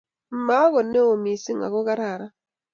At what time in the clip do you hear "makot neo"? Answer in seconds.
0.45-1.13